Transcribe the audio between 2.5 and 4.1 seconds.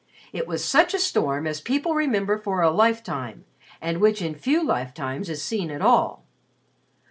a lifetime and